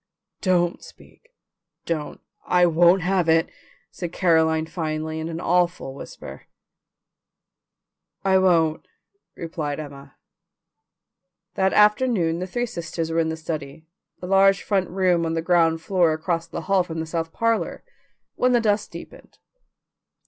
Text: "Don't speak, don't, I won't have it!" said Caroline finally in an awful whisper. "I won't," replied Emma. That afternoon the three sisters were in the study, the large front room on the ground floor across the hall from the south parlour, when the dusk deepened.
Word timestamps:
"Don't 0.41 0.83
speak, 0.83 1.29
don't, 1.85 2.21
I 2.47 2.65
won't 2.65 3.03
have 3.03 3.29
it!" 3.29 3.51
said 3.91 4.11
Caroline 4.11 4.65
finally 4.65 5.19
in 5.19 5.29
an 5.29 5.39
awful 5.39 5.93
whisper. 5.93 6.47
"I 8.25 8.39
won't," 8.39 8.87
replied 9.35 9.79
Emma. 9.79 10.15
That 11.53 11.73
afternoon 11.73 12.39
the 12.39 12.47
three 12.47 12.65
sisters 12.65 13.11
were 13.11 13.19
in 13.19 13.29
the 13.29 13.37
study, 13.37 13.85
the 14.19 14.25
large 14.25 14.63
front 14.63 14.89
room 14.89 15.23
on 15.23 15.35
the 15.35 15.41
ground 15.43 15.83
floor 15.83 16.13
across 16.13 16.47
the 16.47 16.61
hall 16.61 16.81
from 16.81 16.99
the 16.99 17.05
south 17.05 17.31
parlour, 17.31 17.83
when 18.33 18.53
the 18.53 18.59
dusk 18.59 18.89
deepened. 18.89 19.37